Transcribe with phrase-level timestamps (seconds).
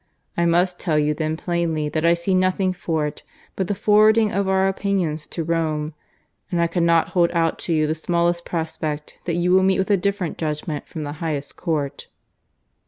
[0.35, 3.21] I must tell you then plainly that I see nothing for it
[3.55, 5.93] but the forwarding of our opinions to Rome,
[6.49, 9.91] and I cannot hold out to you the smallest prospect that you will meet with
[9.91, 12.07] a different judgment from the highest court."